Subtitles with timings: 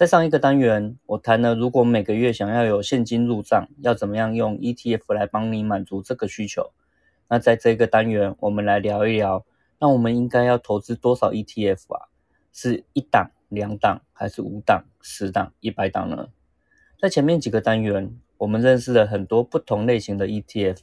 [0.00, 6.72] 在上一个单元，我谈了如果每个月想要有现金入账，要怎么样用 ETF 来帮你满足这个需求。
[7.28, 9.44] 那在这个单元，我们来聊一聊，
[9.78, 12.08] 那我们应该要投资多少 ETF 啊？
[12.50, 16.28] 是一档、两档，还是五档、十档、一百档呢？
[16.98, 20.78] 在前面几个单元，我们认识了很多不同类型的 ETF，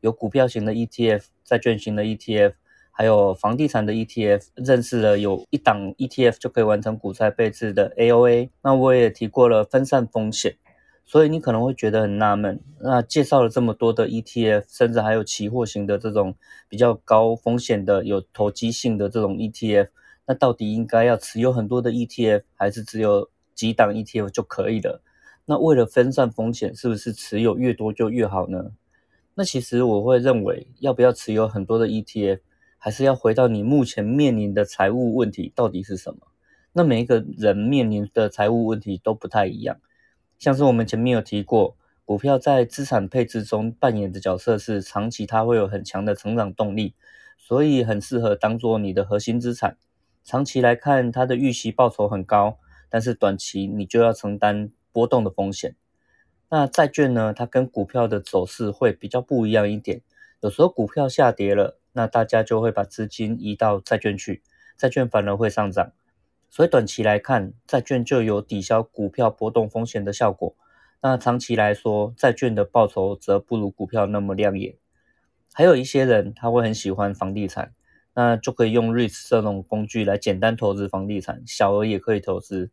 [0.00, 2.54] 有股票型的 ETF，债券型的 ETF。
[2.94, 8.50] 还有房地产的 ETF，认识了有一档 ETF 就可以完成股债配置的 AOA。
[8.62, 10.56] 那我也提过了分散风险，
[11.04, 16.34] 所以你可能会觉得很纳闷，那介绍了这么多的 ETF，甚至还有期货型的这种
[16.68, 19.88] 比较高风险的、有投机性的这种 ETF，
[20.26, 25.02] 那到底应该要持有很多的 ETF，还是只有几档 ETF 就可以了？
[25.46, 28.72] 那为了分散风险，是不是持有越多就越好呢？
[29.34, 32.40] 那其实我会认为，要不要持有很多的 ETF？
[32.84, 36.26] 还是要回到你目前面临的财务问题到底是什么？
[36.72, 39.78] 那每一个人面临的财务问题都不太一样。
[40.36, 46.96] 像是我们前面有提过，股票在资产配置中扮演的角色是长期它会有很强的成长动力，
[47.38, 49.76] 所以很适合当做你的核心资产。
[50.24, 52.58] 长期来看，它的预期报酬很高，
[52.90, 55.76] 但是短期你就要承担波动的风险。
[56.48, 57.32] 那债券呢？
[57.32, 60.00] 它跟股票的走势会比较不一样一点，
[60.40, 61.78] 有时候股票下跌了。
[61.92, 64.42] 那大家就会把资金移到债券去，
[64.76, 65.92] 债券反而会上涨，
[66.48, 70.54] 所以短期来看，债券就有抵消股票波动风险的效果。
[71.02, 74.76] 那长期来说，债券的报酬则不如股票那么亮眼。
[75.52, 77.74] 还有一些人他会很喜欢房地产，
[78.14, 82.70] 那就可以用 REITs 这种工具来简单投资房地产，小额也可以投资，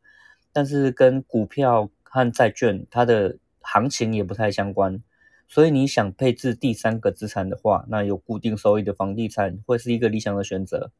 [0.53, 5.01] 但是跟股票和债券它的行情也不太相关。
[5.49, 10.91] 所以你想配置第三个资产的话，那有固定收益的房地产会是一个理想的选择。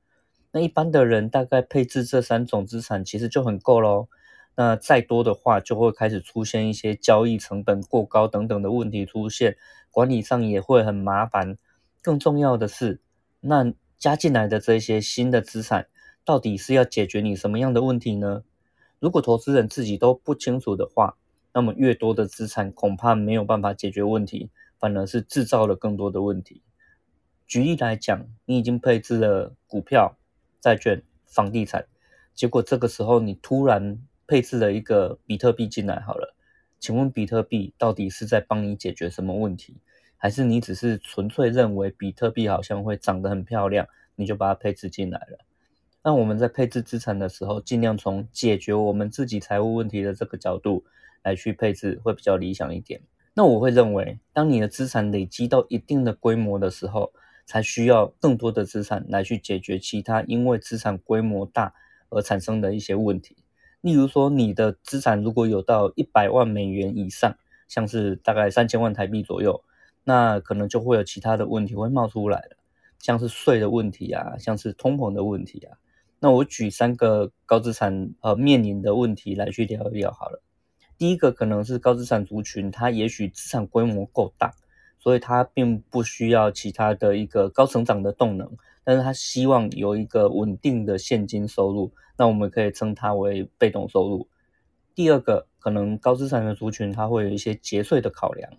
[0.51, 4.07] 那一般的人大概配置这三种资产其实就很够喽。
[4.55, 9.55] 那再多的话，就会开始出现一些交易成本过高等等的问题出现，
[9.91, 11.57] 管理上也会很麻烦。
[12.01, 12.99] 更重要的是，
[13.41, 15.87] 那加进来的这些新的资产，
[16.25, 18.43] 到底是要解决你什么样的问题呢？
[18.99, 21.15] 如果投资人自己都不清楚的话，
[21.53, 26.61] 那么越多的资产恐怕没有办法解决问题，反而是制造了更多的问题。
[27.47, 30.15] 举例来讲，你已经配置了股票、
[30.59, 31.87] 债券、房地产，
[32.35, 36.35] 结果这个时候你突然配置了一个比特币进来，好了，
[36.79, 39.75] 请问比特币到底是在帮你解决什么问题？
[40.15, 45.39] 还是你只是纯粹认为比特币好像会长得很漂亮，你就把它配置进来了？
[46.03, 50.85] 那我们在配置资产的时候，尽量从解决我们自己财务问题的这个角度。
[51.23, 53.01] 来去配置会比较理想一点。
[53.33, 57.13] 那我会认为，当你的资产累积到一定的规模的时候，
[57.45, 61.73] 才需要更多的资产来去解决其他因为资产规模大
[62.09, 63.37] 而产生的一些问题。
[63.81, 67.37] 例如说，你的资产如果有到一百万美元以上，
[67.67, 69.63] 像是大概三千万台币左右，
[70.03, 72.57] 那可能就会有其他的问题会冒出来了，
[72.99, 75.77] 像是税的问题啊，像是通膨的问题啊。
[76.19, 80.41] 那我举三个高资产呃面临的问题来去聊一聊好了。
[80.99, 84.53] 第一个可能是高资产族群，它也许资产规模够大，
[84.99, 88.51] 所以它并不需要其他的一个高成长的动能，
[88.83, 94.27] 但是它希望有一个稳定的现金收入，那我们可以称它为被动收入。
[94.93, 98.51] 第二个可能高资产的族群，它会有一些节税的考量，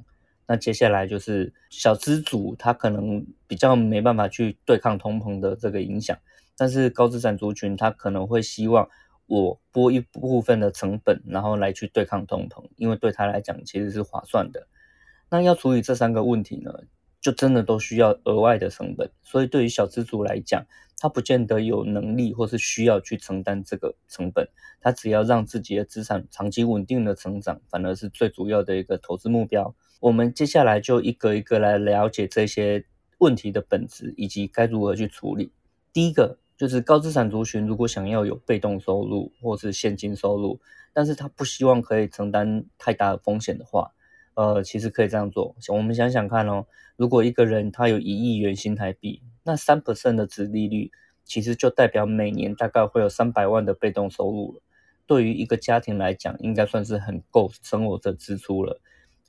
[0.47, 6.17] 那接下来就是小资主，他可能比较没办法去对抗通膨的这个影响，
[6.57, 8.89] 但是高资产族群，他可能会希望。
[9.31, 14.67] 我拨一部分的成本，然后来去对抗通膨，因为对他来讲其实是划算的。
[15.31, 16.75] 那要处理这三个问题呢，
[17.21, 19.09] 就真的都需要额外的成本。
[19.23, 20.67] 所以对于小资族来讲，
[20.99, 24.49] 他不见得有能力或是需要去承担这个成本。
[24.81, 29.73] 他只要让自己的资产长期稳定的成长，反而是最主要的一个投资目标。
[30.01, 32.85] 我们接下来就一个一个来了解这些
[33.19, 35.53] 问题的本质以及该如何去处理。
[35.93, 36.39] 第一个。
[36.61, 40.61] 就是高资产族群，如果想要有被动收入或是现金收入，
[40.93, 43.93] 但是他不希望可以承担太大的风险的话，
[44.35, 45.57] 呃，其实可以这样做。
[45.71, 46.67] 我们想想看哦，
[46.97, 50.93] 如果一个人他有一亿元新台币，那三 percent 的值利率，
[51.25, 54.61] 其实就代表每年大概会有三百万的被动收入了。
[55.07, 58.83] 对于一个家庭来讲，应该算是很够生活的支出了。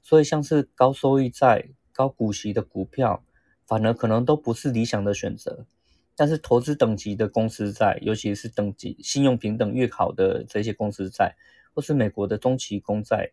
[0.03, 3.23] 所以像是高收益债、高股息的股票，
[3.65, 5.65] 反而可能都不是理想的选择。
[6.21, 11.35] 但是投资等级的公司债，尤其是等级信用平等越好的这些公司债，
[11.73, 13.31] 或是美国的中期公债，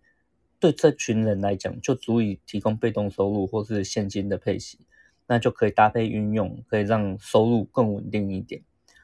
[0.59, 4.79] 对这群人来讲，就足以提供被动收入或是现金的配息，
[5.27, 8.63] 那就可以搭配运用，可以让收入更稳定一点。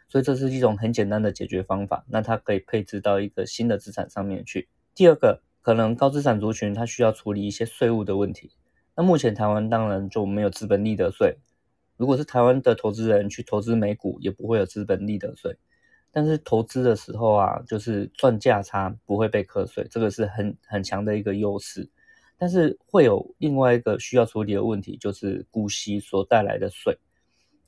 [0.08, 4.66] 所以这是一种很简单的解决方法，那它可以配置到一个新的资产上面去。
[4.94, 8.52] 第二个，可能高资产族群它需要处理一些税务的问题。
[8.96, 11.36] 那目前台湾当然就没有资本利得税。
[11.96, 15.56] 如果是台湾的投资人去投资美股，也不会有资本利得税。
[16.10, 21.90] 但是投资的时候啊，就是赚价差不会被课税，这个是很很强的一个优势。
[22.36, 26.98] 但是会有另外一个需要处理的问题，就是股息所带来的税。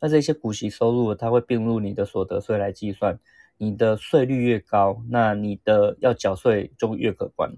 [0.00, 3.18] 那这些股息收入，它会并入你的所得税来计算。
[3.58, 7.52] 你的税率越高，那你的要缴税就越可观。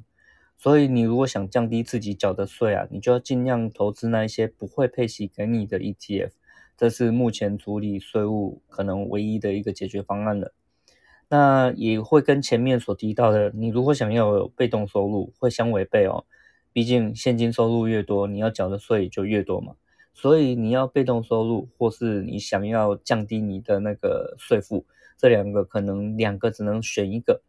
[0.57, 6.31] 所以你如果想降低自己缴的税啊，你就要尽量投资那一些不会配息给你的 ETF。
[6.79, 10.55] 这是目前处理税务可能唯一的一个解决方案了。
[11.29, 16.25] 那也会跟前面所提到的，你如果想要有被动收入，会相违背哦。
[16.73, 19.75] 毕竟现金收入越多，你要缴的税就越多嘛。
[20.15, 24.87] 所以你要被动收入，或是你想要降低你的那个税负，
[25.17, 27.43] 这两个可能两个只能选一个。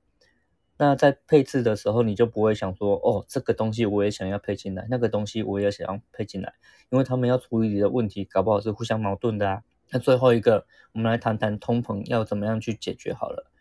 [0.81, 6.53] 那在配置的时候，你就不会想说，哦，这个东西我也想要配进来，那个东西我也想要配进来，
[6.89, 9.63] 因为他们要处理的问题，搞不好是互相矛盾的啊。
[9.91, 13.51] 那最后一个，我们来谈谈通膨要怎么样去解决好了。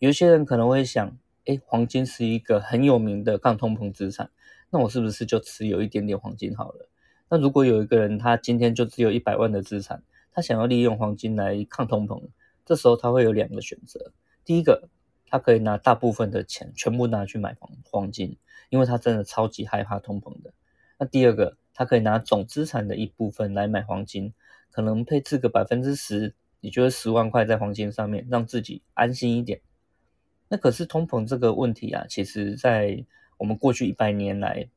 [0.00, 4.30] 有些人可能会想，哎，黄金是一个很有名的抗通膨资产，
[4.70, 6.88] 那我是不是就持有一点点黄金好了？
[7.28, 12.20] 那如果有一个人他今天就只有一百万的资产，他想要利用黄金来抗通膨，
[12.66, 14.10] 这时候他会有两个选择，
[14.44, 14.88] 第一个。
[15.34, 18.38] 他可以拿大部分的钱全部拿去买房黄金，
[18.68, 20.54] 因为他真的超级害怕通膨的。
[20.96, 24.32] 那第二个，他可以拿总资产的一部分来买黄金，
[24.70, 29.60] 可能配置个百分之十，你觉得十万块在黄金上面，让自己安心一点。
[30.46, 33.04] 那可是通膨这个问题啊，其实在
[33.36, 34.68] 我们过去一百年来。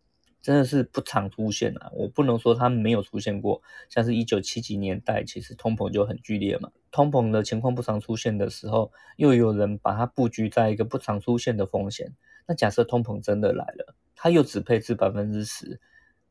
[0.47, 1.91] 真的是不常出现啊！
[1.93, 6.71] 我不能说它没有出现过，像是一九七几年代，其实通膨就很剧烈嘛。
[6.89, 12.15] 通膨的情况不常出现的时候，又有人把它布局在一个不常出现的风险。
[12.45, 15.81] 那假设通膨真的来了，它又只配置百分之十，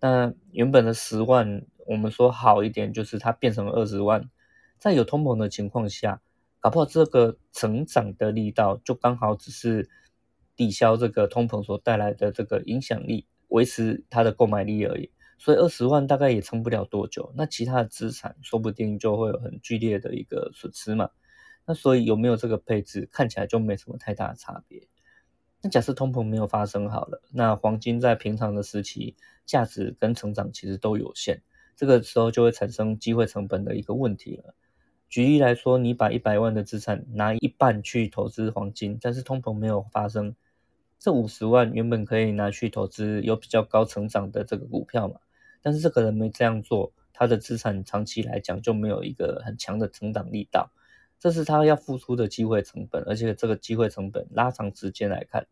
[0.00, 4.30] 那原本的十万，我们说好一点，就是它变成二十万。
[4.78, 6.22] 在有通膨的情况下，
[6.58, 9.90] 搞不好这个成长的力道就刚好只是
[10.56, 13.26] 抵消这个通膨所带来的这个影响力。
[13.56, 17.32] 维持它的购买力而已，所以二十万大概也撑不了多久。
[17.34, 21.08] 那其他的资产说不定就会有很剧烈的一个损失嘛。
[21.64, 24.86] 那所以有没有这个配置，看起来就没什么太大的差别。
[25.62, 29.16] 那假设通膨没有发生好了，那黄金在平常的时期
[29.46, 31.42] 价值跟成长其实都有限，
[31.76, 34.54] 这个时候就会产生机会成本的一个问题了。
[35.08, 40.36] 举例来说，你把一百万的资产拿一半去投资黄金，但是通膨没有发生。
[41.06, 45.20] 这五十万原本可以拿去投资有比较高成长的这个股票嘛，
[45.62, 50.68] 但是这个人没这样做，他的资产长期来讲就没有一个很强的成长力道，
[51.20, 55.46] 这是他要付出的机会成本，而且这个机会成本拉长时间来看，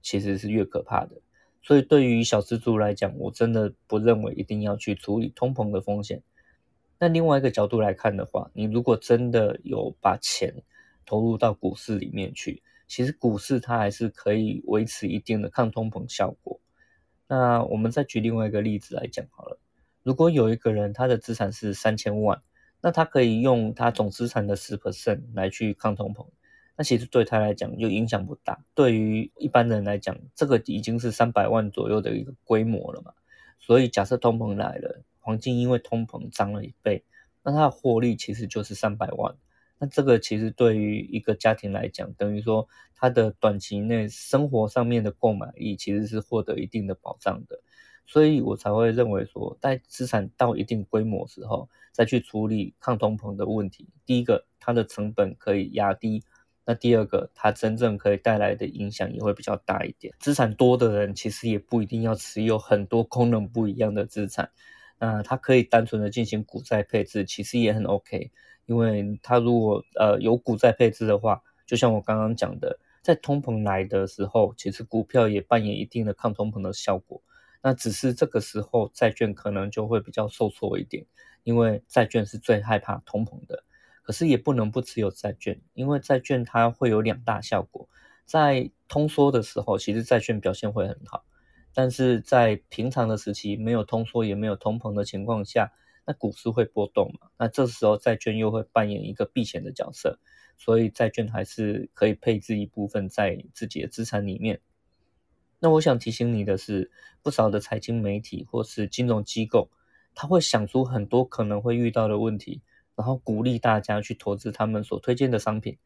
[0.00, 1.20] 其实是越可怕的。
[1.60, 6.22] 所以对于小资助来讲，我真的不认为一定要去处理通膨的风险。
[7.00, 10.54] 那另外一个角度来看的话，你如果真的有把钱
[11.04, 12.62] 投入到股市里面去。
[12.94, 16.60] 其实股市它还是可以维持一定的抗通膨效果。
[17.26, 19.58] 那我们再举另外一个例子来讲好了。
[20.04, 22.40] 如果有一个人他的资产是三千万，
[22.80, 26.24] 那他可以用他总资产的十 percent 来去抗通膨，
[26.76, 28.64] 那其实对他来讲就影响不大。
[28.76, 33.12] 对于一般人来讲，这个已经是三百万左右的一个规模了嘛。
[33.58, 37.02] 所以假设通膨来了，黄金因为通膨涨了一倍，
[37.42, 39.34] 那它的获利其实就是三百万。
[39.84, 47.60] 那这个其实对于一个家庭来讲，等于说他的短期内生活上面的购买力其实是获得一定的保障的，
[48.06, 53.86] 所以我才会认为说，在资产到一定规模时候，再去处理抗通膨的问题。
[54.06, 56.22] 第一个，它的成本可以压低；
[56.64, 60.14] 那第二个，它真正可以带来的影响也会比较大一点。
[60.18, 64.50] 资产多的人其实也不一定要持有很多功能不一样的资产，
[64.98, 68.30] 那他可以单纯的进行股债配置，其实也很 OK。
[68.66, 77.22] 因为它如果呃有股债配置的话，就像我刚刚讲的，在通膨来的时候，其实股票也扮演一定的抗通膨的效果。
[77.62, 81.06] 那只是这个时候债券可能就会比较受挫一点，
[81.44, 83.64] 因为债券是最害怕通膨的。
[84.02, 87.88] 可是也不能不持有债券，因为债券它会有两大效果，
[88.26, 91.24] 在通缩的时候，其实债券表现会很好。
[91.72, 95.72] 但是在平常的时期，没有通缩也没有通膨的情况下，
[96.06, 97.28] 那股市会波动嘛？
[97.38, 100.18] 那这时候债券又会扮演一个避险的角色，
[100.56, 104.60] 所以债券还是可以配置一部分在自己的资产里面。
[105.60, 106.90] 那我想提醒你的是，
[107.22, 109.70] 不少的财经媒体或是金融机构，
[110.14, 112.60] 他会想出很多可能会遇到的问题，
[112.94, 115.78] 然后鼓励大家去投资他们所推荐的商品。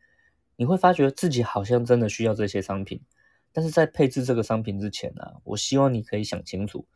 [0.57, 3.01] 你会发觉自己好像真的需要这些商品。
[3.53, 6.87] 但是在配置这个商品之前呢，我希望你可以想清楚，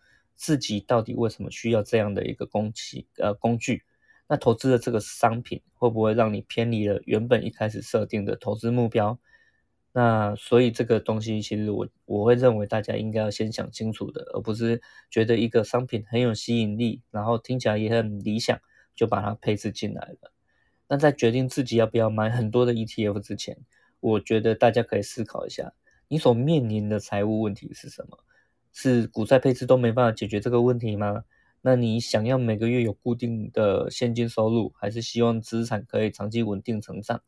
[0.43, 3.85] 自己到底为什么需要这样的一个工具呃工具？
[4.27, 9.21] 那投资的这个商品会不会让你偏离了原本一开始设定的投资目标？
[9.93, 18.59] 那所以这个东西其实我我会认为大家应该要先想清楚的，而不是觉得一个商品很有吸引力，然后听起来也很理想，
[18.97, 20.33] 就把它配置进来了。
[20.89, 23.59] 那在决定自己要不要买很多的 ETF 之前，
[24.01, 25.73] 我觉得大家可以思考一下。
[26.09, 28.19] 你所面临的财务问题是什么？
[28.73, 31.25] 是股债配置都没办法解决这个问题吗？
[31.61, 37.23] 那你想要每个月有固定的现金收入，还是希望资产可以长期稳定成长？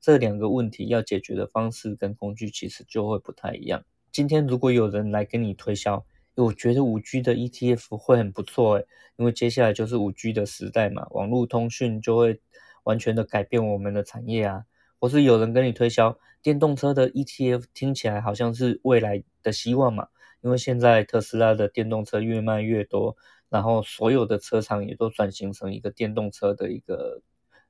[0.00, 3.84] 这两个问题要解决的方式跟工具其实就会不太一样。
[4.12, 6.04] 今天如果有人来跟你推销，
[6.36, 12.40] 我觉得五 G 的 ETF 会很不错诶，因为接下来就是五 G 的时代嘛，网络通讯就会
[12.84, 14.64] 完全的改变我们的产业啊。
[14.98, 20.08] 或是有人跟你推销电动车的 ETF，听起来好像是未来的希望嘛？
[20.42, 23.16] 因为现在特斯拉的电动车越卖越多，
[23.48, 27.22] 然后所有的车厂也都转型成一个电动车的一个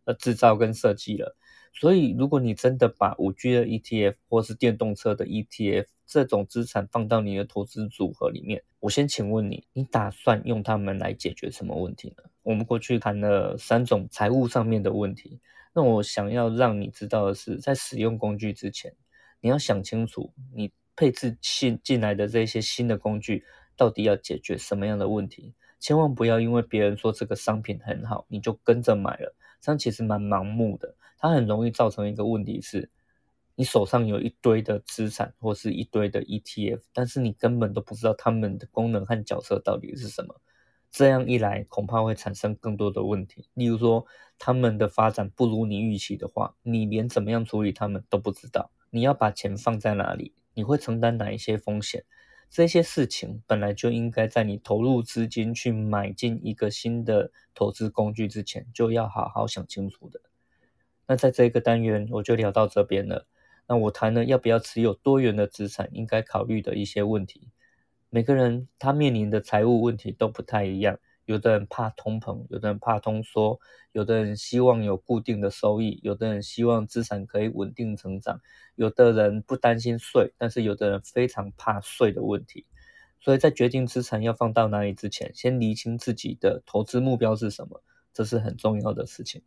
[0.05, 1.37] 呃制造跟设计了。
[1.73, 12.25] 所以，如果你真的把五 G 的 ETF 或是电动车的 ETF 这种资产放到你的投资组合里面，我先请问你，你打算用它们来解决什么问题呢？
[12.43, 15.41] 我们过去谈了三种财务上面的问题。
[15.73, 18.93] 那我想要让你知道的是，在使用工具之前，
[19.41, 23.43] 你要想清楚，你配置新进来的这些新的工具，
[23.75, 25.55] 到底要解决什么样的问题？
[25.79, 30.95] 千万不要因为别人说这个商品很好，你就跟着买了，这样其实蛮盲目的。
[31.17, 32.91] 它很容易造成一个问题是，
[33.55, 40.39] 你手上有一堆的资产或是一堆的 ETF，但是你根本都不知道它们的功能和角色到底是什么。
[40.91, 43.49] 这样一来，恐怕会产生更多的问题。
[43.55, 44.05] 例如说，
[44.39, 48.71] 他们的发展不如你预期的话，你连怎么样处理他们都不知道。
[48.91, 50.35] 你要把钱放在哪里？
[50.55, 52.05] 你会承担哪一些风险？
[52.49, 60.21] 这些事情本来就应该在你投入资金去买进一个新的投资工具之前，就要好好想清楚的。
[61.07, 63.27] 那在这个单元，我就聊到这边了。
[63.69, 67.51] 那我谈了要不要持有多元的资产，应该考虑的一些问题。
[68.09, 70.99] 每个人他面临的财务问题都不太一样，
[71.31, 73.61] 有的人怕通膨，有的人怕通缩，
[73.93, 78.41] 有的人希望有固定的收益，有的人希望资产可以稳定成长，
[78.75, 82.67] 有的人不担心税，但是有的人非常怕税的问题。
[83.21, 87.81] 所以在决定资产要放到哪里之前，先厘清自己的投资目标是什么，
[88.13, 89.41] 这是很重要的事情。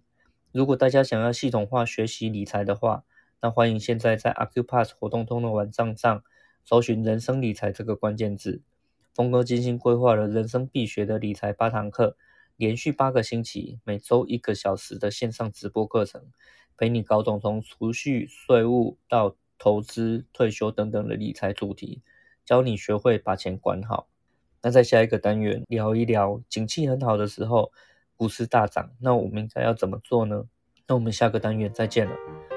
[0.54, 3.04] 如果大家想要系统化学习理财的话，
[3.42, 6.24] 那欢迎现在在 Acupass 活动通的网站上。
[6.66, 8.62] 搜寻“人生理财”这个关键字，
[9.14, 12.18] 峰哥精心规划了人生必学的理财八堂课，
[12.56, 16.32] 连续八个星期，每周一个小时的线上直播课程，
[16.76, 22.02] 陪你搞懂从储蓄、税务到投资、退休等等的理财主题，
[22.44, 24.08] 教你学会把钱管好。
[24.64, 27.72] 那在下一个单元聊一聊，景气很好的时候，
[28.16, 30.46] 股市大涨，那我们应该要怎么做呢？
[30.88, 32.53] 那我们下个单元再见了。